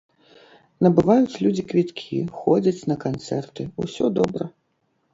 [0.85, 4.43] Набываюць людзі квіткі, ходзяць на канцэрты, усё добра.